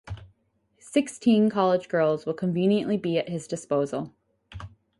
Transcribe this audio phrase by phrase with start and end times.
[0.79, 4.15] Sixteen college girls will conveniently be at his disposal.